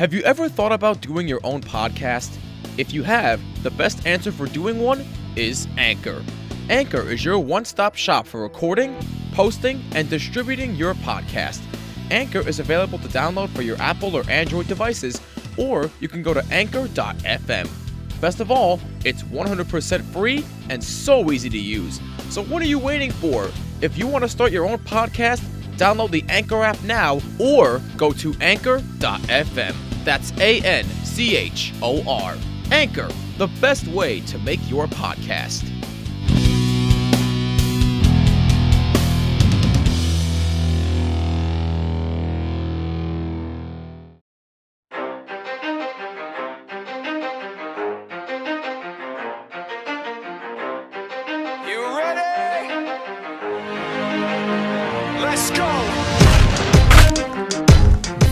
[0.00, 2.38] Have you ever thought about doing your own podcast?
[2.78, 5.04] If you have, the best answer for doing one
[5.36, 6.24] is Anchor.
[6.70, 8.96] Anchor is your one stop shop for recording,
[9.32, 11.60] posting, and distributing your podcast.
[12.10, 15.20] Anchor is available to download for your Apple or Android devices,
[15.58, 17.68] or you can go to anchor.fm.
[18.22, 22.00] Best of all, it's 100% free and so easy to use.
[22.30, 23.50] So, what are you waiting for?
[23.82, 25.42] If you want to start your own podcast,
[25.76, 29.89] download the Anchor app now or go to anchor.fm.
[30.04, 32.36] That's A N C H O R.
[32.72, 35.79] Anchor, the best way to make your podcast.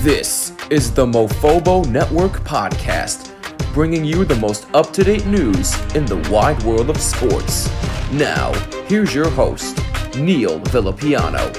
[0.08, 3.30] This is the Mofobo Network Podcast,
[3.74, 7.70] bringing you the most up to date news in the wide world of sports.
[8.10, 8.54] Now,
[8.86, 9.76] here's your host,
[10.16, 11.54] Neil Villapiano.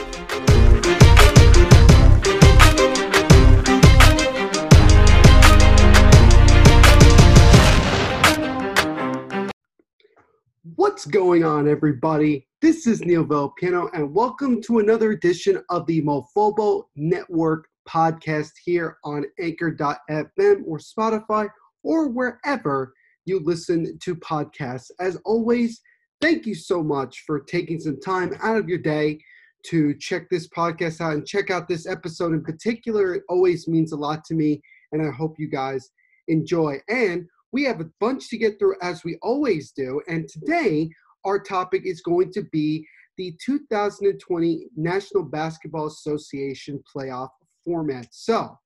[10.73, 12.47] What's going on, everybody?
[12.61, 18.97] This is Neil Villapiano, and welcome to another edition of the Mofobo Network podcast here
[19.03, 21.49] on Anchor.fm or Spotify
[21.83, 22.93] or wherever
[23.25, 24.91] you listen to podcasts.
[24.99, 25.81] As always,
[26.21, 29.19] thank you so much for taking some time out of your day
[29.65, 33.15] to check this podcast out and check out this episode in particular.
[33.15, 35.91] It always means a lot to me, and I hope you guys
[36.27, 36.77] enjoy.
[36.89, 40.01] And we have a bunch to get through as we always do.
[40.07, 40.89] And today,
[41.25, 42.87] our topic is going to be
[43.17, 47.29] the 2020 National Basketball Association playoff
[47.69, 48.07] format.
[48.09, 48.57] So,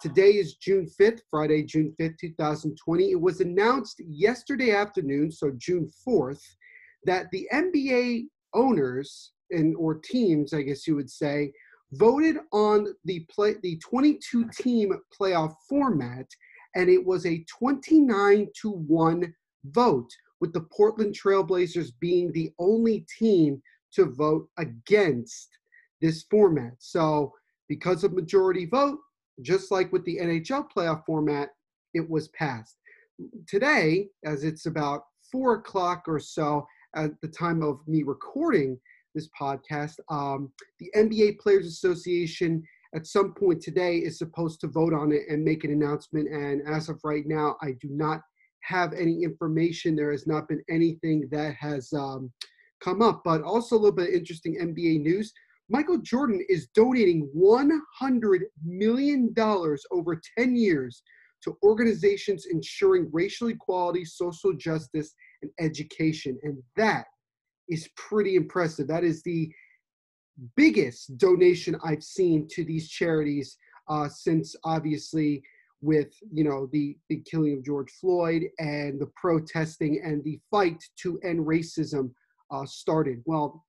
[0.00, 3.10] today is June 5th, Friday, June 5th, 2020.
[3.10, 6.40] It was announced yesterday afternoon, so June 4th,
[7.04, 11.52] that the NBA owners and or teams, I guess you would say,
[11.92, 16.26] voted on the play the 22 team playoff format
[16.74, 19.34] and it was a 29 to 1
[19.66, 23.60] vote with the Portland Trailblazers being the only team
[23.92, 25.50] to vote against
[26.00, 26.72] this format.
[26.78, 27.34] So,
[27.68, 28.98] because of majority vote,
[29.42, 31.50] just like with the NHL playoff format,
[31.94, 32.76] it was passed.
[33.46, 38.78] Today, as it's about four o'clock or so at the time of me recording
[39.14, 42.62] this podcast, um, the NBA Players Association
[42.94, 46.28] at some point today is supposed to vote on it and make an announcement.
[46.28, 48.20] And as of right now, I do not
[48.62, 49.94] have any information.
[49.94, 52.32] There has not been anything that has um,
[52.82, 53.22] come up.
[53.24, 55.32] But also a little bit of interesting NBA news.
[55.68, 59.34] Michael Jordan is donating $100 million
[59.90, 61.02] over 10 years
[61.42, 66.38] to organizations ensuring racial equality, social justice, and education.
[66.42, 67.06] And that
[67.68, 68.86] is pretty impressive.
[68.86, 69.50] That is the
[70.56, 73.56] biggest donation I've seen to these charities
[73.88, 75.42] uh, since obviously
[75.82, 80.82] with you know the the killing of George Floyd and the protesting and the fight
[81.02, 82.10] to end racism
[82.50, 83.22] uh, started.
[83.26, 83.65] Well,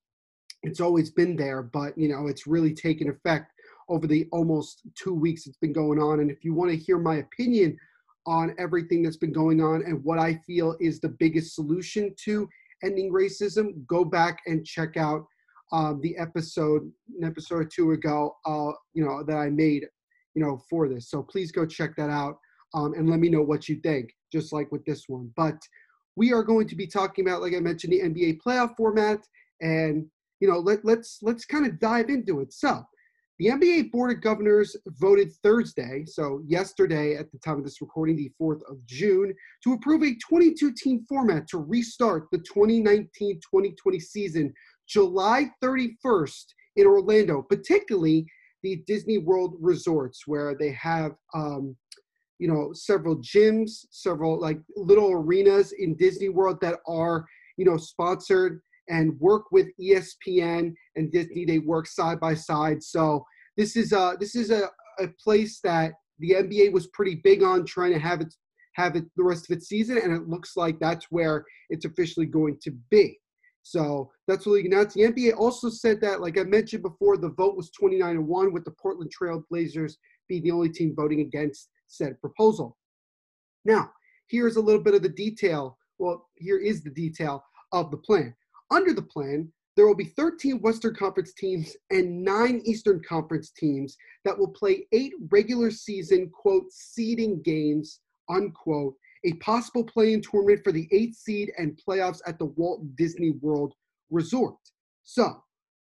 [0.64, 3.52] it's always been there, but you know it's really taken effect
[3.90, 6.20] over the almost two weeks it's been going on.
[6.20, 7.78] And if you want to hear my opinion
[8.26, 12.48] on everything that's been going on and what I feel is the biggest solution to
[12.84, 15.26] ending racism, go back and check out
[15.72, 19.88] um, the episode, an episode or two ago, uh, you know, that I made,
[20.36, 21.10] you know, for this.
[21.10, 22.38] So please go check that out
[22.74, 25.32] um, and let me know what you think, just like with this one.
[25.36, 25.58] But
[26.16, 29.20] we are going to be talking about, like I mentioned, the NBA playoff format,
[29.62, 30.06] and
[30.40, 32.54] you know, let, let's let's kind of dive into it.
[32.54, 32.84] So,
[33.40, 38.16] the NBA Board of Governors voted Thursday, so yesterday at the time of this recording,
[38.16, 39.32] the 4th of June,
[39.64, 44.54] to approve a 22 team format to restart the 2019 2020 season
[44.88, 46.46] July 31st
[46.78, 48.26] in Orlando, particularly
[48.64, 51.76] the Disney World resorts where they have, um,
[52.40, 57.26] you know, several gyms, several like little arenas in Disney World that are,
[57.58, 61.46] you know, sponsored and work with ESPN and Disney.
[61.46, 62.82] They work side by side.
[62.84, 63.26] So
[63.56, 64.70] this is a this is a,
[65.00, 68.34] a place that the NBA was pretty big on trying to have it
[68.74, 72.28] have it the rest of its season, and it looks like that's where it's officially
[72.28, 73.18] going to be.
[73.64, 74.96] So that's what we announced.
[74.96, 78.54] The NBA also said that, like I mentioned before, the vote was 29 to 1,
[78.54, 79.98] with the Portland Trail Blazers
[80.30, 82.78] being the only team voting against said proposal.
[83.66, 83.92] Now,
[84.30, 85.78] here's a little bit of the detail.
[85.98, 87.44] Well, here is the detail
[87.74, 88.34] of the plan.
[88.72, 93.96] Under the plan, there will be 13 Western Conference teams and nine Eastern Conference teams
[94.26, 100.62] that will play eight regular season, quote, seeding games, unquote, a possible play in tournament
[100.64, 103.74] for the eighth seed and playoffs at the Walt Disney World
[104.10, 104.56] Resort.
[105.04, 105.44] So,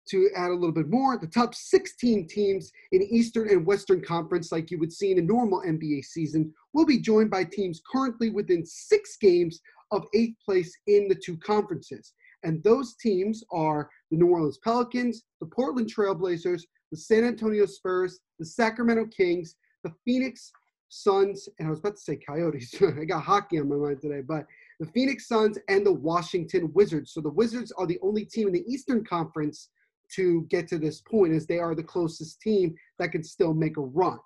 [0.09, 4.51] to add a little bit more, the top 16 teams in Eastern and Western Conference,
[4.51, 8.29] like you would see in a normal NBA season, will be joined by teams currently
[8.29, 9.61] within six games
[9.91, 12.13] of eighth place in the two conferences.
[12.43, 18.19] And those teams are the New Orleans Pelicans, the Portland Trailblazers, the San Antonio Spurs,
[18.39, 20.51] the Sacramento Kings, the Phoenix
[20.89, 22.75] Suns, and I was about to say Coyotes.
[22.81, 24.45] I got hockey on my mind today, but
[24.79, 27.13] the Phoenix Suns and the Washington Wizards.
[27.13, 29.69] So the Wizards are the only team in the Eastern Conference
[30.15, 33.77] to get to this point, as they are the closest team that can still make
[33.77, 34.19] a run.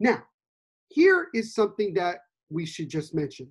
[0.00, 0.22] Now,
[0.88, 2.18] here is something that
[2.50, 3.48] we should just mention.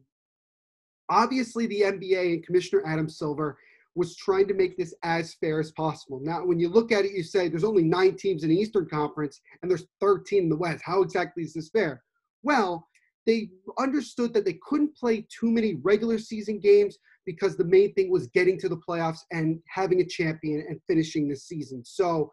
[1.10, 3.58] Obviously, the NBA and Commissioner Adam Silver
[3.96, 6.20] was trying to make this as fair as possible.
[6.24, 8.88] Now, when you look at it, you say there's only nine teams in the Eastern
[8.88, 10.82] Conference and there's 13 in the West.
[10.86, 12.02] How exactly is this fair?
[12.44, 12.88] Well,
[13.26, 18.10] they understood that they couldn't play too many regular season games because the main thing
[18.10, 21.84] was getting to the playoffs and having a champion and finishing the season.
[21.86, 22.32] So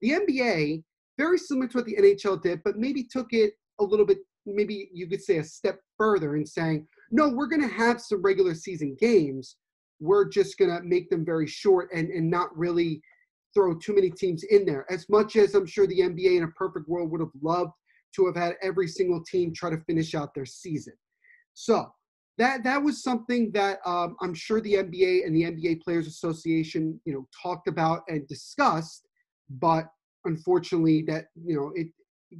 [0.00, 0.82] the NBA,
[1.18, 4.90] very similar to what the NHL did, but maybe took it a little bit, maybe
[4.94, 8.54] you could say a step further in saying, no, we're going to have some regular
[8.54, 9.56] season games.
[10.00, 13.02] We're just going to make them very short and, and not really
[13.54, 14.86] throw too many teams in there.
[14.90, 17.72] As much as I'm sure the NBA in a perfect world would have loved
[18.16, 20.94] to have had every single team try to finish out their season.
[21.54, 21.92] So
[22.38, 26.98] that that was something that um, I'm sure the NBA and the NBA Players Association,
[27.04, 29.06] you know, talked about and discussed,
[29.50, 29.86] but
[30.24, 31.88] unfortunately, that you know, it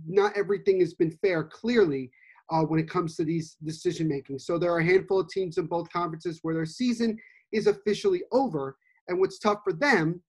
[0.06, 1.45] not everything has been fair.
[1.45, 2.11] Clearly,
[2.51, 5.59] uh, when it comes to these decision making, so there are a handful of teams
[5.59, 7.19] in both conferences where their season
[7.52, 8.76] is officially over,
[9.08, 10.23] and what's tough for them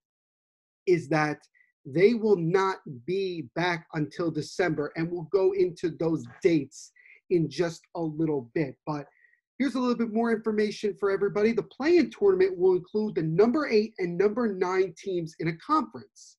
[0.87, 1.39] is that
[1.85, 6.91] they will not be back until December, and we'll go into those dates
[7.29, 8.75] in just a little bit.
[8.85, 9.05] But
[9.57, 11.53] here's a little bit more information for everybody.
[11.53, 16.37] The play-in tournament will include the number eight and number nine teams in a conference.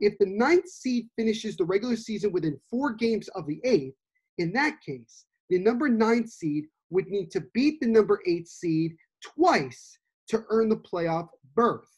[0.00, 3.96] If the ninth seed finishes the regular season within four games of the eighth,
[4.38, 8.96] in that case, the number nine seed would need to beat the number eight seed
[9.22, 9.98] twice
[10.30, 11.88] to earn the playoff berth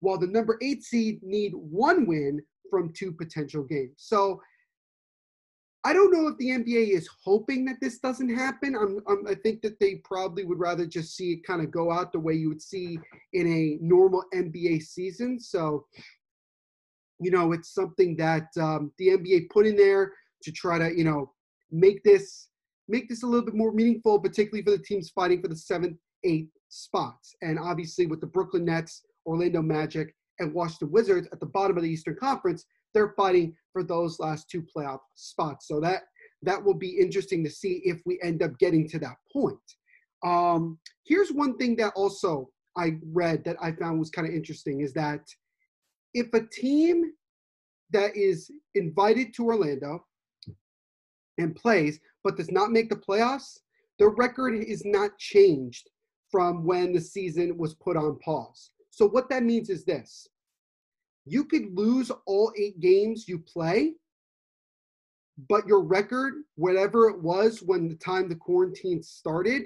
[0.00, 2.40] while the number eight seed need one win
[2.70, 3.94] from two potential games.
[3.96, 4.40] So
[5.84, 8.76] I don't know if the NBA is hoping that this doesn't happen.
[8.76, 11.90] I'm, I'm, i think that they probably would rather just see it kind of go
[11.90, 12.98] out the way you would see
[13.32, 15.40] in a normal NBA season.
[15.40, 15.86] So,
[17.20, 20.12] you know, it's something that um, the NBA put in there
[20.42, 21.32] to try to, you know,
[21.70, 22.48] make this
[22.88, 25.96] make this a little bit more meaningful, particularly for the teams fighting for the seventh,
[26.24, 27.34] eighth spots.
[27.42, 31.82] And obviously, with the Brooklyn Nets Orlando Magic, and Washington Wizards at the bottom of
[31.82, 35.68] the Eastern Conference, they're fighting for those last two playoff spots.
[35.68, 36.02] So that
[36.42, 39.56] that will be interesting to see if we end up getting to that point.
[40.24, 44.80] Um, here's one thing that also I read that I found was kind of interesting
[44.80, 45.20] is that
[46.14, 47.12] if a team
[47.92, 50.04] that is invited to Orlando
[51.38, 53.58] and plays but does not make the playoffs,
[53.98, 55.88] their record is not changed
[56.32, 58.70] from when the season was put on pause.
[58.90, 60.26] So what that means is this.
[61.24, 63.92] You could lose all eight games you play,
[65.48, 69.64] but your record, whatever it was when the time the quarantine started,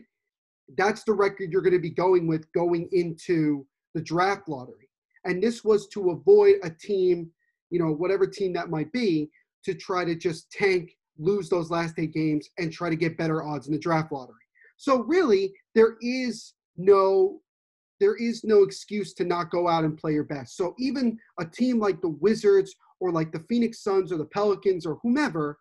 [0.77, 4.89] that's the record you're going to be going with going into the draft lottery.
[5.25, 7.31] And this was to avoid a team,
[7.71, 9.31] you know, whatever team that might be,
[9.65, 13.43] to try to just tank, lose those last eight games, and try to get better
[13.43, 14.35] odds in the draft lottery.
[14.77, 17.41] So really, there is no
[18.01, 20.57] there is no excuse to not go out and play your best.
[20.57, 24.87] So even a team like the Wizards or like the Phoenix Suns or the Pelicans
[24.87, 25.59] or whomever,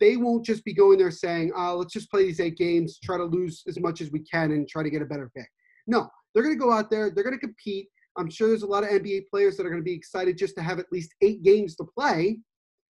[0.00, 3.16] they won't just be going there saying, oh, let's just play these eight games, try
[3.16, 5.48] to lose as much as we can and try to get a better pick.
[5.86, 7.88] No, they're going to go out there, they're going to compete.
[8.18, 10.56] I'm sure there's a lot of NBA players that are going to be excited just
[10.56, 12.38] to have at least eight games to play,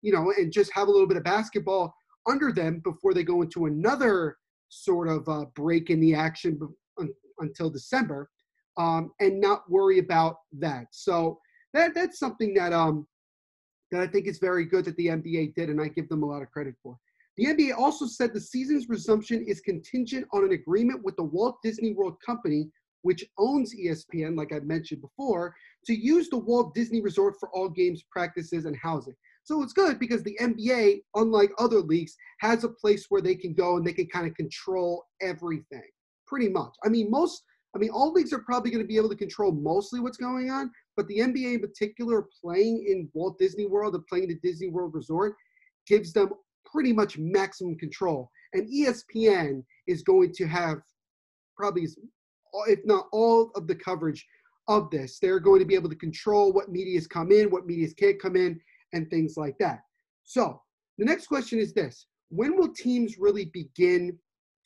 [0.02, 1.94] you know, and just have a little bit of basketball
[2.28, 6.60] under them before they go into another sort of uh, break in the action
[7.40, 8.30] until December
[8.78, 10.88] um, and not worry about that.
[10.92, 11.40] So
[11.74, 13.08] that that's something that um
[13.92, 16.26] that I think is very good that the NBA did, and I give them a
[16.26, 16.98] lot of credit for.
[17.38, 21.58] The NBA also said the season's resumption is contingent on an agreement with the Walt
[21.64, 22.70] Disney World Company,
[23.02, 27.70] which owns ESPN, like I mentioned before, to use the Walt Disney Resort for all
[27.70, 29.16] games, practices, and housing.
[29.44, 33.54] So it's good because the NBA, unlike other leagues, has a place where they can
[33.54, 35.84] go and they can kind of control everything,
[36.34, 36.74] pretty much.
[36.84, 37.44] I mean, most
[37.76, 40.50] I mean, all leagues are probably going to be able to control mostly what's going
[40.50, 44.70] on, but the NBA in particular playing in Walt Disney World and playing the Disney
[44.70, 45.36] World Resort
[45.88, 46.30] gives them
[46.66, 48.30] pretty much maximum control.
[48.54, 50.78] And ESPN is going to have
[51.58, 51.88] probably,
[52.68, 54.24] if not all of the coverage
[54.68, 55.18] of this.
[55.20, 58.36] They're going to be able to control what medias come in, what medias can't come
[58.36, 58.60] in,
[58.94, 59.80] and things like that.
[60.24, 60.62] So
[61.00, 64.18] the next question is this when will teams really begin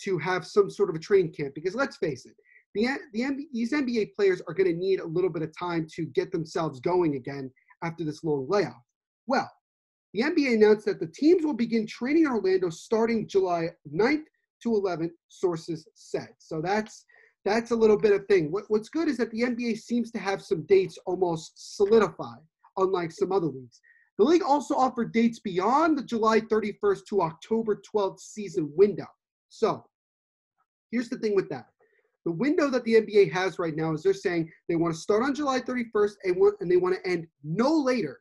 [0.04, 1.54] to have some sort of a training camp?
[1.56, 2.36] Because let's face it,
[2.74, 6.06] the, the these NBA players are going to need a little bit of time to
[6.08, 7.52] get themselves going again
[7.84, 8.84] after this long layoff.
[9.26, 9.50] Well,
[10.14, 14.24] the NBA announced that the teams will begin training in Orlando starting July 9th
[14.64, 16.30] to 11th, sources said.
[16.40, 17.06] So that's
[17.46, 18.52] that's a little bit of thing.
[18.52, 22.42] What, what's good is that the NBA seems to have some dates almost solidified,
[22.76, 23.80] unlike some other leagues.
[24.18, 29.06] The league also offered dates beyond the July 31st to October 12th season window.
[29.58, 29.84] So
[30.92, 31.66] here's the thing with that.
[32.26, 35.24] The window that the NBA has right now is they're saying they want to start
[35.24, 38.20] on July 31st and, they want to end no later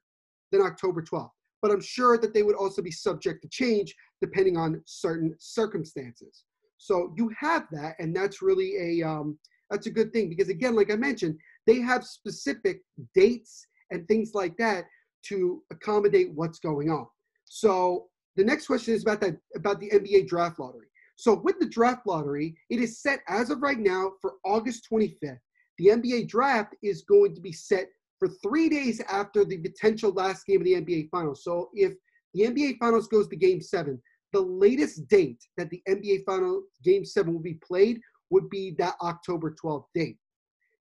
[0.51, 1.29] than October 12th.
[1.61, 6.45] But I'm sure that they would also be subject to change depending on certain circumstances.
[6.79, 9.39] So you have that, and that's really a um,
[9.71, 12.81] that's a good thing because again, like I mentioned, they have specific
[13.15, 14.85] dates and things like that
[15.25, 17.07] to accommodate what's going on.
[17.45, 20.87] So the next question is about that about the NBA draft lottery.
[21.17, 25.39] So with the draft lottery, it is set as of right now for August 25th.
[25.79, 30.47] The NBA draft is going to be set for three days after the potential last
[30.47, 31.43] game of the NBA Finals.
[31.43, 31.95] So if
[32.35, 34.01] the NBA Finals goes to Game Seven,
[34.33, 38.97] the latest date that the NBA Final Game Seven will be played would be that
[39.03, 40.19] October 12th date,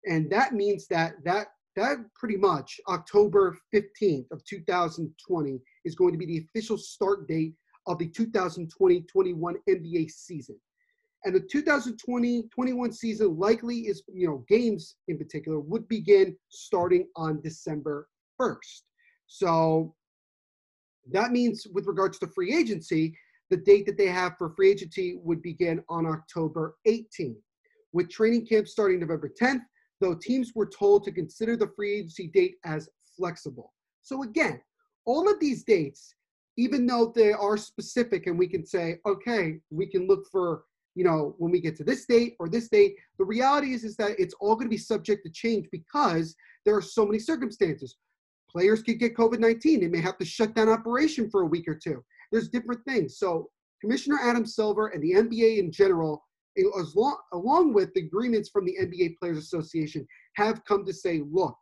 [0.07, 6.19] and that means that that that pretty much October 15th of 2020 is going to
[6.19, 7.55] be the official start date
[7.89, 10.57] of the 2020-21 NBA season.
[11.25, 17.41] And the 2020-21 season likely is, you know, games in particular would begin starting on
[17.41, 18.09] December
[18.41, 18.83] 1st.
[19.27, 19.97] So
[21.11, 23.19] that means with regards to free agency,
[23.51, 27.41] the date that they have for free agency would begin on October 18th,
[27.93, 29.63] with training camp starting November 10th,
[30.01, 33.73] though teams were told to consider the free agency date as flexible.
[34.03, 34.61] So again,
[35.05, 36.15] all of these dates,
[36.59, 40.65] even though they are specific and we can say, okay, we can look for,
[40.97, 43.97] you know, when we get to this date or this date, the reality is, is
[43.97, 46.35] that it's all going to be subject to change because
[46.67, 47.97] there are so many circumstances.
[48.51, 49.81] Players could get COVID 19.
[49.81, 52.05] They may have to shut down operation for a week or two.
[52.33, 53.19] There's different things.
[53.19, 53.49] So
[53.81, 56.25] Commissioner Adam Silver and the NBA in general,
[56.81, 61.23] as long, along with the agreements from the NBA Players Association, have come to say,
[61.31, 61.57] look,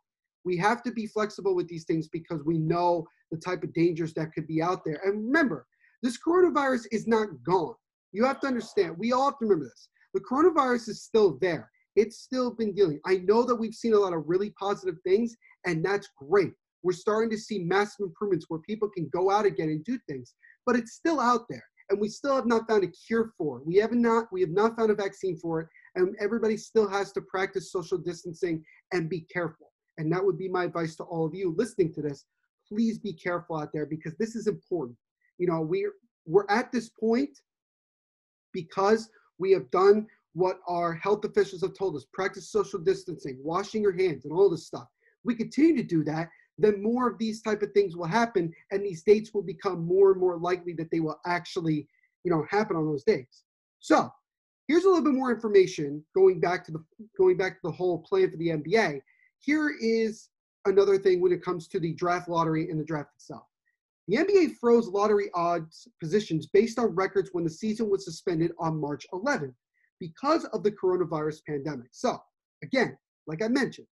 [0.47, 4.13] we have to be flexible with these things because we know the type of dangers
[4.15, 4.99] that could be out there.
[5.03, 5.67] And remember,
[6.01, 7.75] this coronavirus is not gone.
[8.13, 9.89] You have to understand, we all have to remember this.
[10.13, 11.69] The coronavirus is still there.
[11.95, 12.99] It's still been dealing.
[13.05, 15.35] I know that we've seen a lot of really positive things,
[15.65, 16.53] and that's great.
[16.83, 20.33] We're starting to see massive improvements where people can go out again and do things
[20.67, 23.65] but it's still out there and we still have not found a cure for it.
[23.65, 27.13] We have not we have not found a vaccine for it, and everybody still has
[27.13, 29.66] to practice social distancing and be careful.
[29.97, 32.25] And that would be my advice to all of you listening to this.
[32.67, 34.97] Please be careful out there because this is important.
[35.37, 35.93] You know, we're
[36.25, 37.39] we're at this point
[38.53, 43.81] because we have done what our health officials have told us practice social distancing, washing
[43.81, 44.87] your hands, and all this stuff.
[45.23, 48.83] We continue to do that then more of these type of things will happen and
[48.83, 51.87] these dates will become more and more likely that they will actually
[52.23, 53.43] you know happen on those days
[53.79, 54.09] so
[54.67, 56.83] here's a little bit more information going back to the
[57.17, 58.99] going back to the whole plan for the nba
[59.39, 60.29] here is
[60.65, 63.43] another thing when it comes to the draft lottery and the draft itself
[64.07, 68.79] the nba froze lottery odds positions based on records when the season was suspended on
[68.79, 69.53] march 11th
[69.99, 72.17] because of the coronavirus pandemic so
[72.63, 73.87] again like i mentioned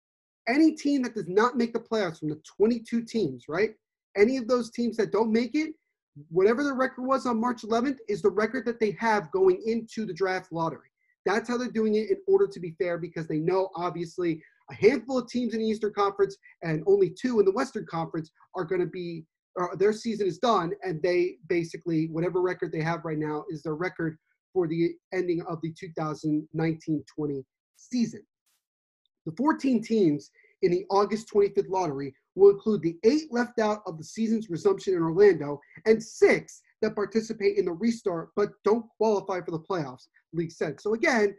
[0.48, 3.72] any team that does not make the playoffs from the 22 teams, right?
[4.18, 5.74] Any of those teams that don't make it,
[6.30, 10.06] whatever the record was on March 11th is the record that they have going into
[10.06, 10.90] the draft lottery.
[11.26, 14.42] That's how they're doing it in order to be fair because they know obviously
[14.72, 18.32] a handful of teams in the Eastern Conference and only two in the Western Conference
[18.56, 19.26] are going to be
[19.60, 23.62] uh, their season is done and they basically whatever record they have right now is
[23.62, 24.18] their record
[24.54, 27.44] for the ending of the 2019-20
[27.76, 28.22] season.
[29.26, 33.98] The 14 teams in the August 25th lottery will include the eight left out of
[33.98, 39.42] the season's resumption in Orlando and six that participate in the restart but don't qualify
[39.42, 40.80] for the playoffs, league said.
[40.80, 41.36] So again,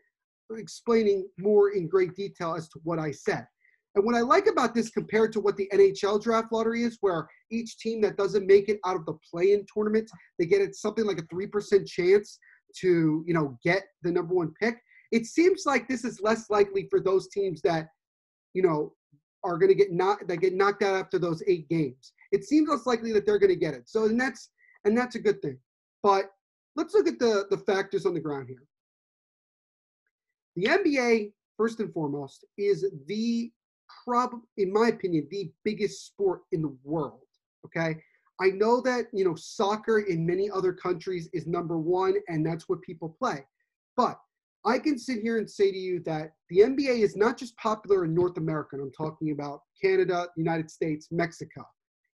[0.59, 3.47] explaining more in great detail as to what I said.
[3.95, 7.29] And what I like about this compared to what the NHL draft lottery is, where
[7.51, 11.05] each team that doesn't make it out of the play-in tournament, they get it something
[11.05, 12.39] like a three percent chance
[12.79, 14.79] to, you know, get the number one pick.
[15.11, 17.89] It seems like this is less likely for those teams that,
[18.55, 18.95] you know,
[19.45, 22.13] are going to get not that get knocked out after those eight games.
[22.31, 23.89] It seems less likely that they're going to get it.
[23.91, 24.51] So and that's
[24.85, 25.59] and that's a good thing.
[26.03, 26.31] But
[26.77, 28.65] let's look at the the factors on the ground here.
[30.57, 33.51] The NBA, first and foremost, is the
[34.05, 37.21] prob in my opinion, the biggest sport in the world.
[37.65, 37.97] Okay.
[38.41, 42.69] I know that you know soccer in many other countries is number one, and that's
[42.69, 43.45] what people play.
[43.97, 44.19] But
[44.65, 48.05] I can sit here and say to you that the NBA is not just popular
[48.05, 48.77] in North America.
[48.77, 51.67] I'm talking about Canada, United States, Mexico.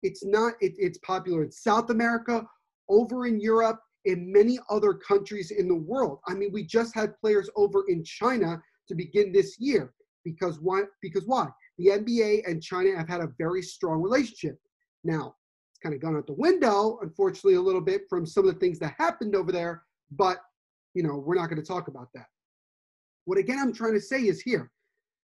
[0.02, 0.54] It's not.
[0.60, 2.46] It, it's popular in South America,
[2.88, 6.18] over in Europe, in many other countries in the world.
[6.26, 9.94] I mean, we just had players over in China to begin this year
[10.25, 10.82] because why?
[11.02, 11.49] Because why?
[11.78, 14.58] The NBA and China have had a very strong relationship.
[15.02, 15.34] Now,
[15.70, 18.61] it's kind of gone out the window, unfortunately, a little bit from some of the
[18.61, 19.82] things that happened over there,
[20.12, 20.38] but
[20.94, 22.26] you know, we're not going to talk about that.
[23.25, 24.70] What again I'm trying to say is here,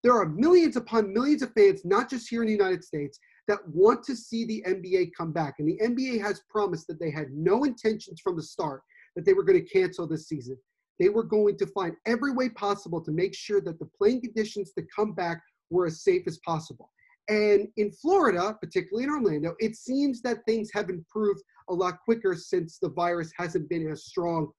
[0.03, 3.67] there are millions upon millions of fans, not just here in the United States, that
[3.69, 5.55] want to see the NBA come back.
[5.59, 8.83] And the NBA has promised that they had no intentions from the start
[9.17, 10.57] that they were going to cancel this season.
[10.99, 14.73] They were going to find every way possible to make sure that the playing conditions
[14.73, 16.91] to come back were as safe as possible.
[17.29, 22.35] And in Florida, particularly in Orlando, it seems that things have improved a lot quicker
[22.35, 24.51] since the virus hasn't been as strong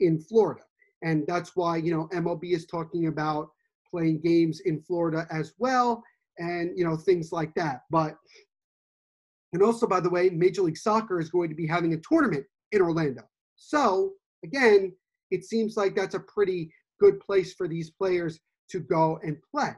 [0.00, 0.62] in Florida.
[1.02, 3.48] And that's why, you know, MLB is talking about
[3.90, 6.02] playing games in Florida as well
[6.38, 7.82] and, you know, things like that.
[7.90, 8.16] But,
[9.52, 12.44] and also, by the way, Major League Soccer is going to be having a tournament
[12.72, 13.22] in Orlando.
[13.56, 14.12] So,
[14.44, 14.92] again,
[15.30, 19.70] it seems like that's a pretty good place for these players to go and play.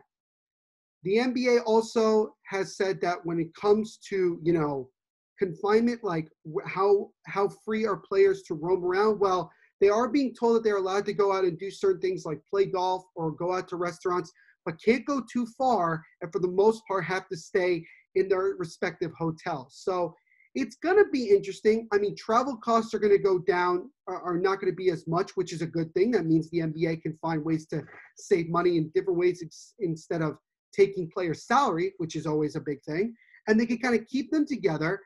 [1.03, 4.91] The NBA also has said that when it comes to, you know,
[5.39, 6.29] confinement, like
[6.67, 9.21] how how free are players to roam around?
[9.21, 12.25] Well, they are being told that they're allowed to go out and do certain things
[12.25, 14.33] like play golf or go out to restaurants,
[14.67, 18.57] but can't go too far and for the most part have to stay in their
[18.59, 19.81] respective hotels.
[19.83, 20.15] So
[20.57, 21.87] it's going to be interesting.
[21.93, 25.07] I mean, travel costs are going to go down, are, not going to be as
[25.07, 26.11] much, which is a good thing.
[26.11, 27.83] That means the NBA can find ways to
[28.17, 30.39] save money in different ways ex- instead of
[30.75, 33.15] taking players' salary, which is always a big thing,
[33.49, 35.01] and they can kind of keep them together.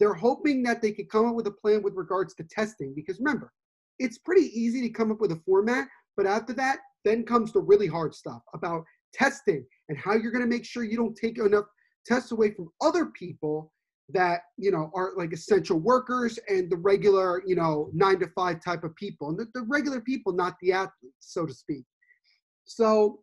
[0.00, 3.18] They're hoping that they could come up with a plan with regards to testing, because
[3.18, 3.52] remember,
[3.98, 7.60] it's pretty easy to come up with a format, but after that, then comes the
[7.60, 11.38] really hard stuff about testing and how you're going to make sure you don't take
[11.38, 11.66] enough
[12.06, 13.72] tests away from other people
[14.10, 18.62] that you know are like essential workers and the regular you know nine to five
[18.62, 21.84] type of people and the, the regular people not the athletes so to speak
[22.66, 23.20] so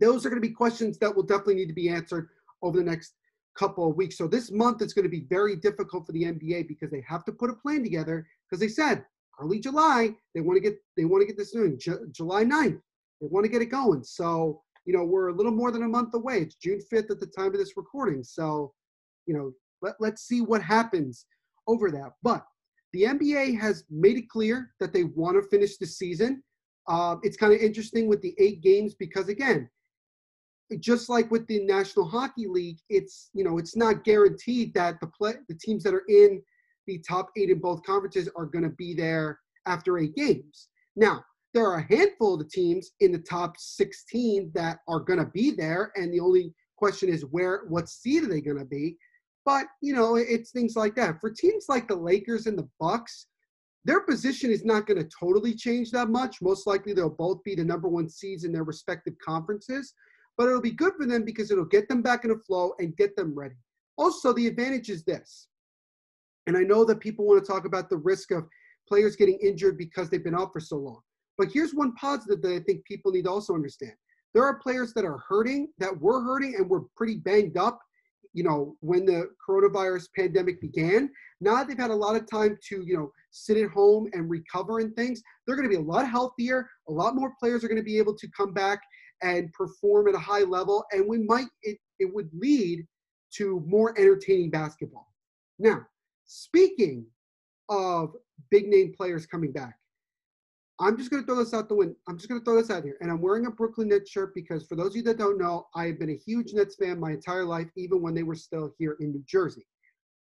[0.00, 2.28] those are going to be questions that will definitely need to be answered
[2.62, 3.14] over the next
[3.54, 4.16] couple of weeks.
[4.16, 7.24] So this month is going to be very difficult for the NBA because they have
[7.26, 9.04] to put a plan together because they said
[9.40, 12.80] early July they want to get they want to get this doing J- July 9th.
[13.20, 14.02] They want to get it going.
[14.02, 16.38] So, you know, we're a little more than a month away.
[16.38, 18.24] It's June 5th at the time of this recording.
[18.24, 18.72] So,
[19.26, 21.26] you know, let, let's see what happens
[21.66, 22.12] over that.
[22.22, 22.44] But
[22.92, 26.42] the NBA has made it clear that they want to finish the season.
[26.88, 29.68] Uh, it's kind of interesting with the eight games because, again,
[30.80, 35.06] just like with the National Hockey League, it's you know it's not guaranteed that the
[35.06, 36.42] play the teams that are in
[36.86, 40.68] the top eight in both conferences are going to be there after eight games.
[40.96, 41.22] Now
[41.54, 45.30] there are a handful of the teams in the top 16 that are going to
[45.32, 48.96] be there, and the only question is where what seed are they going to be?
[49.44, 51.20] But you know it's things like that.
[51.20, 53.26] For teams like the Lakers and the Bucks,
[53.84, 56.40] their position is not going to totally change that much.
[56.40, 59.94] Most likely they'll both be the number one seeds in their respective conferences
[60.36, 62.96] but it'll be good for them because it'll get them back in a flow and
[62.96, 63.54] get them ready.
[63.98, 65.48] Also, the advantage is this,
[66.46, 68.48] and I know that people want to talk about the risk of
[68.88, 71.00] players getting injured because they've been out for so long.
[71.38, 73.92] But here's one positive that I think people need to also understand.
[74.34, 77.78] There are players that are hurting, that were hurting and were pretty banged up,
[78.32, 81.10] you know, when the coronavirus pandemic began.
[81.40, 84.78] Now they've had a lot of time to, you know, sit at home and recover
[84.78, 85.22] and things.
[85.46, 86.68] They're going to be a lot healthier.
[86.88, 88.80] A lot more players are going to be able to come back
[89.22, 92.84] and perform at a high level, and we might it, it would lead
[93.34, 95.12] to more entertaining basketball.
[95.58, 95.82] Now,
[96.24, 97.06] speaking
[97.68, 98.14] of
[98.50, 99.76] big name players coming back,
[100.82, 101.94] I'm just going to throw this out the window.
[102.08, 102.96] I'm just going to throw this out here.
[103.00, 105.68] And I'm wearing a Brooklyn Nets shirt because, for those of you that don't know,
[105.76, 108.74] I have been a huge Nets fan my entire life, even when they were still
[108.78, 109.64] here in New Jersey.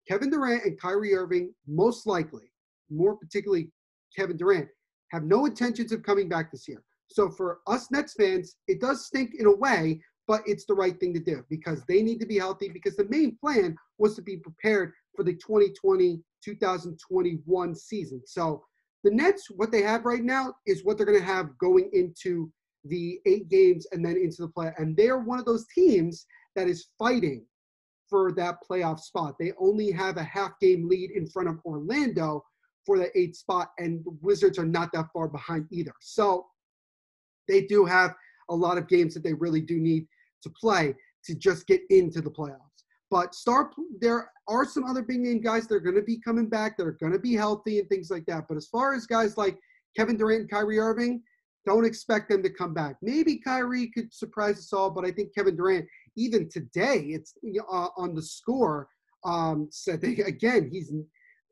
[0.08, 2.52] Kevin Durant and Kyrie Irving, most likely,
[2.90, 3.70] more particularly
[4.16, 4.68] Kevin Durant,
[5.12, 6.84] have no intentions of coming back this year.
[7.12, 11.00] So for us Nets fans, it does stink in a way, but it's the right
[11.00, 14.24] thing to do because they need to be healthy because the main plan was to
[14.24, 18.22] be prepared for the 2020 2021 season.
[18.26, 18.64] So
[19.04, 22.52] the Nets, what they have right now is what they're going to have going into
[22.86, 24.72] the eight games and then into the play.
[24.78, 27.46] And they are one of those teams that is fighting
[28.10, 29.36] for that playoff spot.
[29.40, 32.44] They only have a half game lead in front of Orlando
[32.86, 35.94] for the eighth spot, and the Wizards are not that far behind either.
[36.02, 36.48] So
[37.48, 38.16] they do have
[38.50, 40.08] a lot of games that they really do need
[40.44, 42.69] to play to just get into the playoffs.
[43.12, 46.48] But star, there are some other big name guys that are going to be coming
[46.48, 48.46] back, that are going to be healthy and things like that.
[48.48, 49.58] But as far as guys like
[49.98, 51.24] Kevin Durant and Kyrie Irving,
[51.66, 52.98] don't expect them to come back.
[53.02, 57.34] Maybe Kyrie could surprise us all, but I think Kevin Durant, even today, it's
[57.72, 58.88] uh, on the score
[59.26, 60.92] um, said that, again he's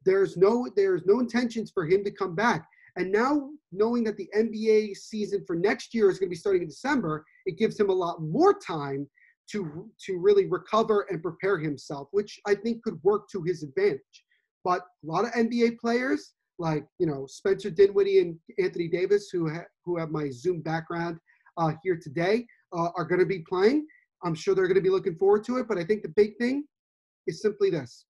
[0.06, 2.68] there's no there's no intentions for him to come back.
[2.96, 6.64] And now knowing that the NBA season for next year is going to be starting
[6.64, 9.08] in December, it gives him a lot more time
[9.52, 14.02] to to really recover and prepare himself, which I think could work to his advantage.
[14.64, 19.50] But a lot of NBA players like you know Spencer Dinwiddie and Anthony Davis, who
[19.50, 21.20] ha- who have my Zoom background
[21.58, 23.86] uh, here today, uh, are going to be playing.
[24.24, 25.68] I'm sure they're going to be looking forward to it.
[25.68, 26.66] But I think the big thing
[27.28, 28.06] is simply this: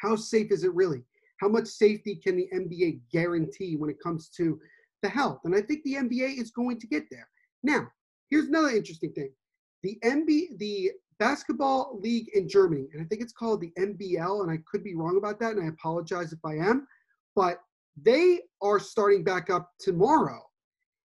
[0.00, 1.02] How safe is it really?
[1.40, 4.58] How much safety can the NBA guarantee when it comes to
[5.02, 5.40] the health?
[5.44, 7.28] And I think the NBA is going to get there.
[7.62, 7.88] Now,
[8.30, 9.30] here's another interesting thing:
[9.84, 14.50] the NBA, the basketball league in Germany, and I think it's called the NBL, and
[14.50, 16.88] I could be wrong about that, and I apologize if I am
[17.34, 17.60] but
[18.00, 20.42] they are starting back up tomorrow.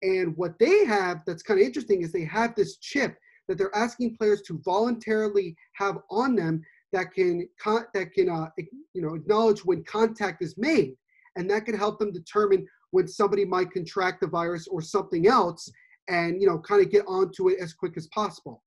[0.02, 3.76] And what they have that's kind of interesting is they have this chip that they're
[3.76, 6.62] asking players to voluntarily have on them
[6.94, 7.48] that can
[7.94, 8.50] that can uh,
[8.94, 10.96] you know acknowledge when contact is made,
[11.36, 15.70] and that can help them determine when somebody might contract the virus or something else,
[16.10, 18.64] and you know kind of get onto it as quick as possible.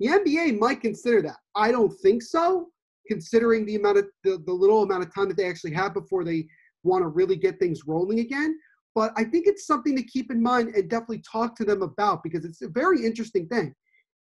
[0.00, 1.36] The NBA might consider that.
[1.54, 2.68] I don't think so,
[3.08, 6.24] considering the amount of the, the little amount of time that they actually have before
[6.24, 6.46] they
[6.82, 8.58] want to really get things rolling again.
[8.94, 12.22] But I think it's something to keep in mind and definitely talk to them about
[12.22, 13.74] because it's a very interesting thing.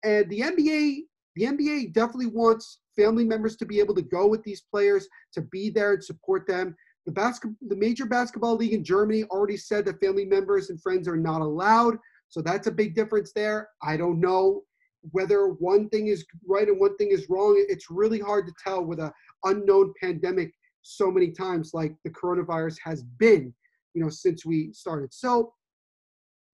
[0.03, 1.01] And the NBA,
[1.35, 5.41] the NBA definitely wants family members to be able to go with these players, to
[5.41, 6.75] be there and support them.
[7.05, 11.07] The basket, the major basketball league in Germany already said that family members and friends
[11.07, 11.97] are not allowed.
[12.33, 13.69] So that's a big difference there.
[13.83, 14.63] I don't know
[15.11, 17.63] whether one thing is right and one thing is wrong.
[17.69, 19.11] It's really hard to tell with an
[19.43, 23.53] unknown pandemic so many times like the coronavirus has been,
[23.93, 25.13] you know, since we started.
[25.13, 25.53] So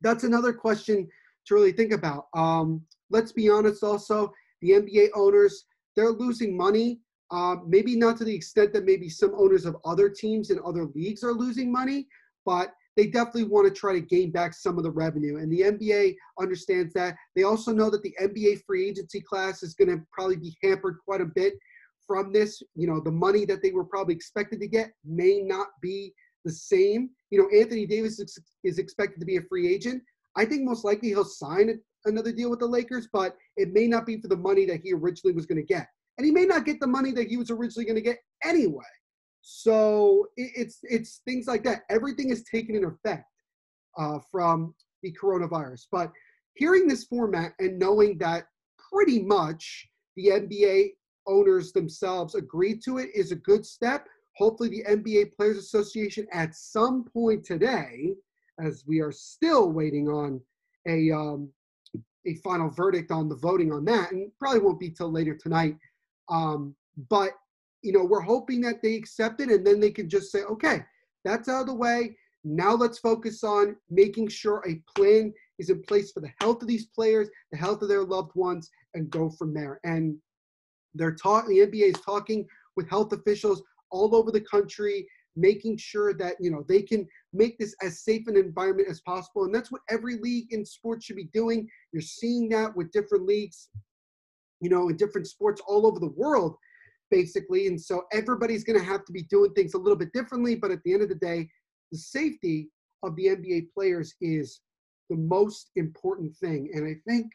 [0.02, 1.08] that's another question
[1.48, 2.26] to really think about.
[2.36, 5.64] Um, let's be honest also, the NBA owners,
[5.96, 7.00] they're losing money.
[7.32, 10.88] Uh, maybe not to the extent that maybe some owners of other teams and other
[10.94, 12.06] leagues are losing money,
[12.46, 15.38] but they definitely want to try to gain back some of the revenue.
[15.38, 17.16] And the NBA understands that.
[17.34, 20.98] They also know that the NBA free agency class is going to probably be hampered
[21.06, 21.54] quite a bit
[22.06, 25.68] from this, you know, the money that they were probably expected to get may not
[25.82, 27.12] be the same.
[27.30, 30.04] You know, Anthony Davis is, is expected to be a free agent.
[30.36, 34.06] I think most likely he'll sign another deal with the Lakers, but it may not
[34.06, 35.88] be for the money that he originally was going to get.
[36.18, 38.84] And he may not get the money that he was originally going to get anyway.
[39.42, 41.84] So it, it's it's things like that.
[41.90, 43.26] Everything is taken in effect
[43.98, 44.74] uh, from
[45.04, 45.88] the coronavirus.
[45.92, 46.12] But
[46.56, 48.48] hearing this format and knowing that
[48.92, 50.92] pretty much the NBA
[51.28, 54.08] owners themselves agreed to it is a good step.
[54.38, 58.16] Hopefully, the NBA Players Association at some point today,
[58.60, 60.42] as we are still waiting on
[60.88, 61.50] a um,
[62.26, 65.78] a final verdict on the voting on that, and probably won't be till later tonight.
[66.30, 66.76] Um,
[67.10, 67.32] but
[67.82, 70.84] you know, we're hoping that they accept it, and then they can just say, okay,
[71.24, 72.16] that's out of the way.
[72.44, 76.68] Now let's focus on making sure a plan is in place for the health of
[76.68, 79.80] these players, the health of their loved ones, and go from there.
[79.84, 80.18] And
[80.94, 81.50] they're talking.
[81.50, 83.62] The NBA is talking with health officials
[83.92, 88.28] all over the country, making sure that you know they can make this as safe
[88.28, 89.44] an environment as possible.
[89.44, 91.68] And that's what every league in sports should be doing.
[91.92, 93.70] You're seeing that with different leagues,
[94.62, 96.56] you know, in different sports all over the world,
[97.12, 97.68] basically.
[97.68, 100.56] And so everybody's going to have to be doing things a little bit differently.
[100.56, 101.50] But at the end of the day,
[101.92, 102.70] the safety
[103.04, 104.62] of the NBA players is
[105.10, 106.70] the most important thing.
[106.74, 107.32] And I think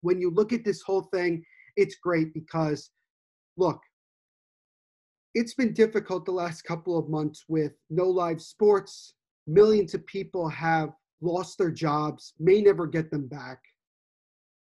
[0.00, 1.44] when you look at this whole thing,
[1.76, 2.90] it's great because,
[3.56, 3.80] look,
[5.34, 9.14] it's been difficult the last couple of months with no live sports.
[9.46, 13.58] Millions of people have lost their jobs, may never get them back.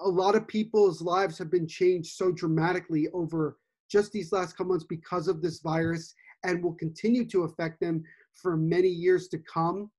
[0.00, 3.58] A lot of people's lives have been changed so dramatically over
[3.90, 8.02] just these last couple months because of this virus and will continue to affect them
[8.32, 9.90] for many years to come.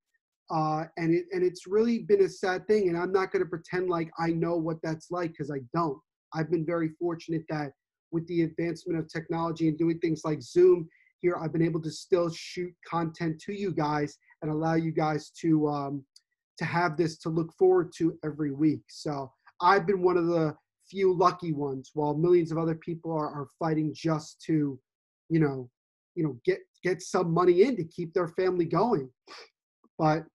[0.49, 2.87] Uh, and it and it's really been a sad thing.
[2.87, 5.99] And I'm not going to pretend like I know what that's like because I don't.
[6.33, 7.71] I've been very fortunate that
[8.11, 10.87] with the advancement of technology and doing things like Zoom
[11.19, 15.31] here, I've been able to still shoot content to you guys and allow you guys
[15.41, 16.03] to um,
[16.57, 18.81] to have this to look forward to every week.
[18.89, 20.55] So I've been one of the
[20.89, 24.79] few lucky ones, while millions of other people are, are fighting just to,
[25.29, 25.69] you know,
[26.15, 29.09] you know, get get some money in to keep their family going.
[29.97, 30.25] But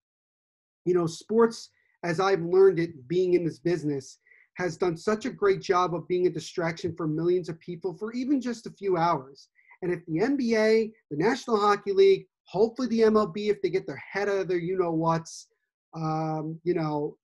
[0.84, 1.70] you know, sports,
[2.02, 4.18] as I've learned it being in this business,
[4.54, 8.12] has done such a great job of being a distraction for millions of people for
[8.12, 9.48] even just a few hours.
[9.82, 14.02] And if the NBA, the National Hockey League, hopefully the MLB, if they get their
[14.12, 15.48] head out of their you know what's,
[15.94, 17.16] um, you know,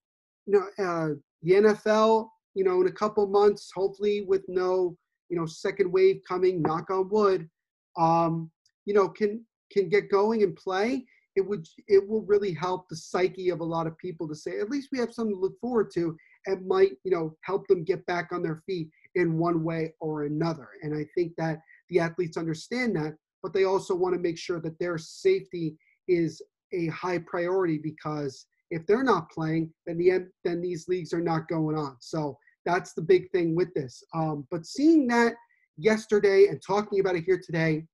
[0.47, 4.96] you know, uh, the NFL, you know, in a couple months, hopefully with no,
[5.28, 7.48] you know, second wave coming, knock on wood,
[7.96, 8.50] um,
[8.84, 11.04] you know, can can get going and play.
[11.37, 14.58] It would it will really help the psyche of a lot of people to say
[14.58, 17.84] at least we have something to look forward to and might you know help them
[17.84, 20.68] get back on their feet in one way or another.
[20.82, 24.61] And I think that the athletes understand that, but they also want to make sure
[24.61, 25.76] that their safety
[26.08, 31.20] is a high priority because if they're not playing, then the then these leagues are
[31.20, 31.96] not going on.
[32.00, 34.02] So that's the big thing with this.
[34.14, 35.35] Um, but seeing that
[35.76, 37.87] yesterday and talking about it here today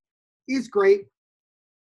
[0.48, 1.02] is great,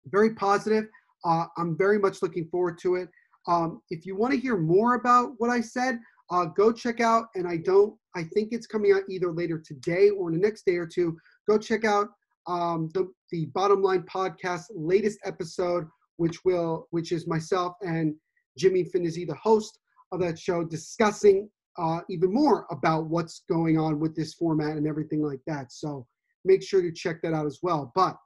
[0.06, 0.84] very positive.
[1.24, 3.08] Uh, I'm very much looking forward to it.
[3.46, 5.98] Um, if you want to hear more about what I said,
[6.30, 7.26] uh, go check out.
[7.34, 10.76] And I don't, I think it's coming out either later today or the next day
[10.76, 11.16] or two.
[11.48, 12.08] Go check out
[12.46, 18.14] um, the the Bottom Line podcast latest episode, which will, which is myself and
[18.58, 19.78] Jimmy Finizzi, the host
[20.12, 24.86] of that show, discussing uh, even more about what's going on with this format and
[24.86, 25.72] everything like that.
[25.72, 26.06] So
[26.44, 27.92] make sure to check that out as well.
[27.94, 28.16] But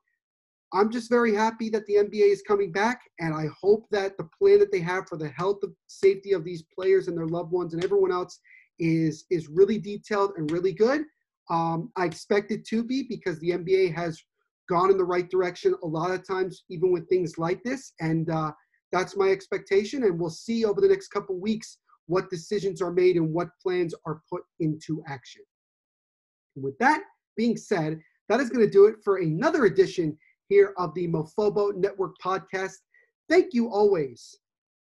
[0.72, 4.28] I'm just very happy that the NBA is coming back, and I hope that the
[4.38, 7.52] plan that they have for the health and safety of these players and their loved
[7.52, 8.40] ones and everyone else
[8.78, 11.02] is is really detailed and really good.
[11.50, 14.18] Um, I expect it to be because the NBA has
[14.70, 18.30] gone in the right direction a lot of times, even with things like this, and
[18.30, 18.52] uh,
[18.92, 20.04] that's my expectation.
[20.04, 23.94] And we'll see over the next couple weeks what decisions are made and what plans
[24.06, 25.42] are put into action.
[26.56, 27.02] And with that
[27.36, 30.16] being said, that is going to do it for another edition
[30.48, 32.74] here of the Mofobo Network podcast.
[33.28, 34.38] Thank you always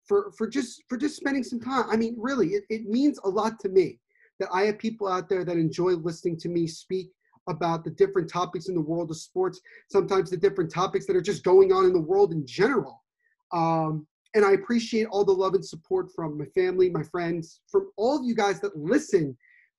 [0.07, 1.85] for, for just for just spending some time.
[1.89, 3.99] I mean, really, it, it means a lot to me
[4.39, 7.11] that I have people out there that enjoy listening to me speak
[7.47, 11.21] about the different topics in the world of sports, sometimes the different topics that are
[11.21, 13.03] just going on in the world in general.
[13.51, 17.91] Um, and I appreciate all the love and support from my family, my friends, from
[17.97, 19.35] all of you guys that listen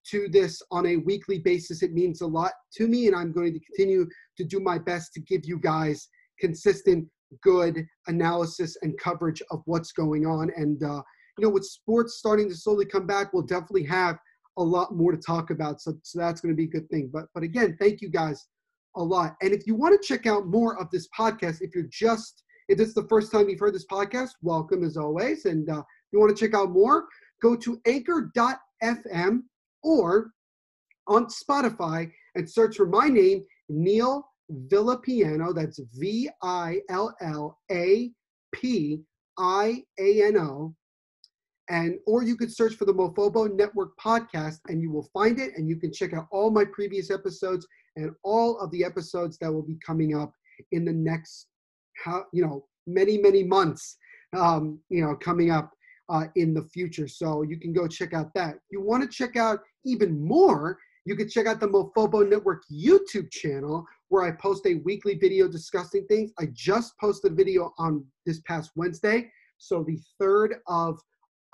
[0.08, 1.82] to this on a weekly basis.
[1.82, 4.06] It means a lot to me, and I'm going to continue
[4.38, 6.08] to do my best to give you guys
[6.40, 7.06] consistent,
[7.42, 10.50] good analysis and coverage of what's going on.
[10.56, 11.02] And, uh,
[11.38, 14.18] you know, with sports starting to slowly come back, we'll definitely have
[14.56, 15.80] a lot more to talk about.
[15.80, 17.08] So, so that's going to be a good thing.
[17.12, 18.46] But, but again, thank you guys
[18.96, 19.36] a lot.
[19.42, 22.78] And if you want to check out more of this podcast, if you're just, if
[22.78, 25.44] this is the first time you've heard this podcast, welcome as always.
[25.44, 27.06] And uh, if you want to check out more,
[27.42, 29.40] go to anchor.fm
[29.82, 30.30] or
[31.08, 34.24] on Spotify and search for my name, Neil
[34.68, 35.52] Villapiano.
[35.52, 38.08] That's V I L L A
[38.54, 39.02] P
[39.36, 40.72] I A N O.
[41.70, 45.54] And or you could search for the Mofobo Network podcast and you will find it
[45.56, 49.52] and you can check out all my previous episodes and all of the episodes that
[49.52, 50.32] will be coming up
[50.70, 51.49] in the next
[52.02, 53.96] how you know many many months
[54.36, 55.72] um, you know coming up
[56.10, 57.08] uh, in the future.
[57.08, 58.56] So you can go check out that.
[58.56, 62.62] If you want to check out even more, you can check out the Mofobo Network
[62.70, 66.32] YouTube channel where I post a weekly video discussing things.
[66.38, 70.98] I just posted a video on this past Wednesday, so the 3rd of,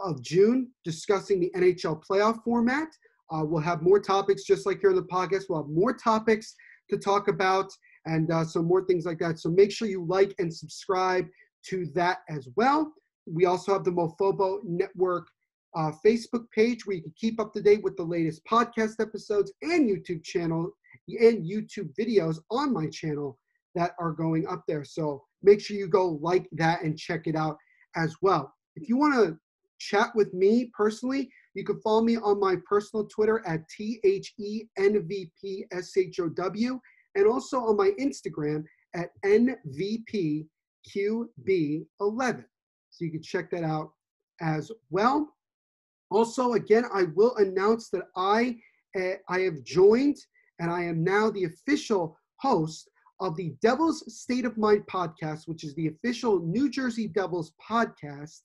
[0.01, 2.89] of June, discussing the NHL playoff format.
[3.31, 5.45] Uh, we'll have more topics just like here on the podcast.
[5.49, 6.55] We'll have more topics
[6.91, 7.71] to talk about
[8.07, 9.39] and uh, some more things like that.
[9.39, 11.27] So make sure you like and subscribe
[11.69, 12.93] to that as well.
[13.27, 15.27] We also have the Mofobo Network
[15.77, 19.53] uh, Facebook page where you can keep up to date with the latest podcast episodes
[19.63, 20.71] and YouTube channel
[21.09, 23.39] and YouTube videos on my channel
[23.75, 24.85] that are going up there.
[24.85, 27.59] So make sure you go like that and check it out
[27.95, 28.55] as well.
[28.77, 29.39] If you want to
[29.79, 34.33] chat with me personally, you can follow me on my personal Twitter at T H
[34.39, 36.81] E N V P S H O W
[37.17, 40.45] and also on my Instagram at NVPQB11.
[42.91, 43.91] So you can check that out
[44.41, 45.29] as well.
[46.11, 48.59] Also, again, I will announce that I
[48.97, 50.17] uh, I have joined
[50.59, 52.89] and I am now the official host
[53.21, 58.43] of the Devils State of Mind podcast, which is the official New Jersey Devils podcast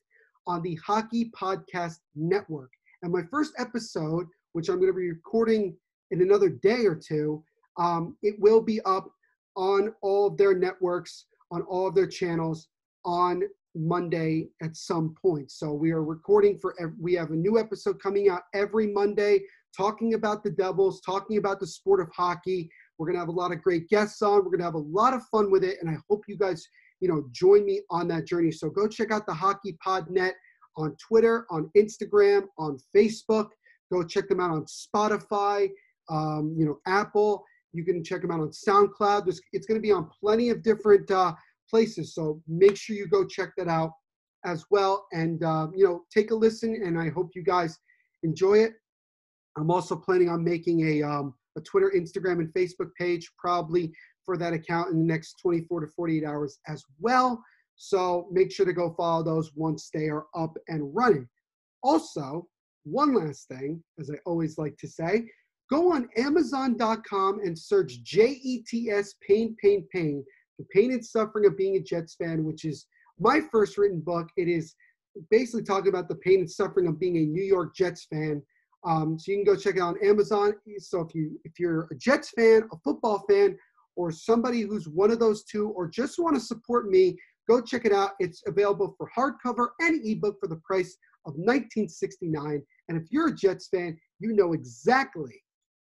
[0.47, 2.71] on the Hockey Podcast Network.
[3.03, 5.75] And my first episode, which I'm going to be recording
[6.11, 7.43] in another day or two,
[7.77, 9.09] um, it will be up
[9.55, 12.69] on all of their networks, on all of their channels
[13.05, 13.43] on
[13.75, 15.51] Monday at some point.
[15.51, 19.41] So we are recording for, we have a new episode coming out every Monday
[19.75, 22.69] talking about the Devils, talking about the sport of hockey.
[22.97, 24.39] We're going to have a lot of great guests on.
[24.39, 25.77] We're going to have a lot of fun with it.
[25.81, 26.67] And I hope you guys,
[26.99, 28.51] you know, join me on that journey.
[28.51, 30.35] So go check out the Hockey Pod Net
[30.77, 33.49] on Twitter, on Instagram, on Facebook.
[33.91, 35.69] Go check them out on Spotify,
[36.09, 37.43] um, you know, Apple.
[37.73, 39.25] You can check them out on SoundCloud.
[39.25, 41.33] There's, it's going to be on plenty of different uh,
[41.69, 42.13] places.
[42.13, 43.91] So make sure you go check that out
[44.45, 45.05] as well.
[45.13, 46.81] And, uh, you know, take a listen.
[46.85, 47.77] And I hope you guys
[48.23, 48.73] enjoy it.
[49.57, 53.91] I'm also planning on making a, um, a Twitter, Instagram, and Facebook page probably
[54.25, 57.43] for that account in the next 24 to 48 hours as well.
[57.75, 61.27] So make sure to go follow those once they are up and running.
[61.83, 62.47] Also,
[62.83, 65.27] one last thing, as I always like to say,
[65.71, 70.23] go on Amazon.com and search JETS Pain, Pain, Pain,
[70.59, 72.85] The Pain and Suffering of Being a Jets Fan, which is
[73.19, 74.27] my first written book.
[74.35, 74.75] It is
[75.29, 78.41] basically talking about the pain and suffering of being a New York Jets fan.
[78.83, 80.53] Um, so you can go check it out on Amazon.
[80.79, 83.57] So if you if you're a Jets fan, a football fan,
[83.95, 87.15] or somebody who's one of those two, or just want to support me,
[87.47, 88.11] go check it out.
[88.19, 92.63] It's available for hardcover and ebook for the price of 1969.
[92.89, 95.41] And if you're a Jets fan, you know exactly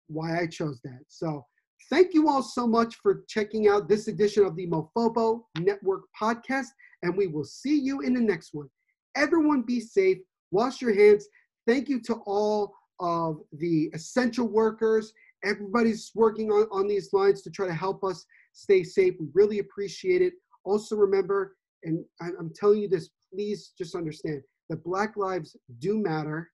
[0.07, 1.01] why I chose that.
[1.07, 1.45] So
[1.89, 6.67] thank you all so much for checking out this edition of the Mofobo Network podcast,
[7.03, 8.69] and we will see you in the next one.
[9.15, 10.17] Everyone be safe,
[10.51, 11.27] wash your hands.
[11.65, 15.13] Thank you to all of the essential workers.
[15.43, 19.13] Everybody's working on, on these lines to try to help us stay safe.
[19.19, 20.33] We really appreciate it.
[20.63, 26.49] Also, remember, and I'm telling you this, please just understand that Black lives do matter.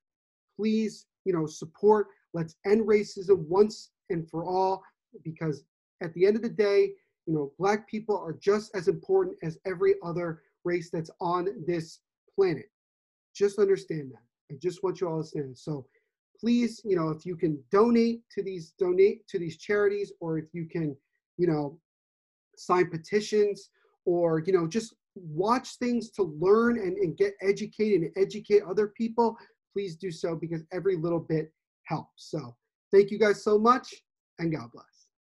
[0.55, 2.07] Please, you know, support.
[2.33, 4.83] Let's end racism once and for all
[5.23, 5.63] because
[6.01, 6.91] at the end of the day,
[7.25, 11.99] you know, Black people are just as important as every other race that's on this
[12.35, 12.69] planet.
[13.35, 14.53] Just understand that.
[14.53, 15.57] I just want you all to understand.
[15.57, 15.85] So
[16.39, 20.53] please, you know, if you can donate to these donate to these charities, or if
[20.53, 20.95] you can,
[21.37, 21.79] you know,
[22.57, 23.69] sign petitions,
[24.05, 28.87] or you know, just watch things to learn and, and get educated and educate other
[28.87, 29.37] people,
[29.71, 31.51] please do so because every little bit
[31.85, 32.29] helps.
[32.31, 32.55] So
[32.91, 33.93] thank you guys so much
[34.39, 34.92] and God bless.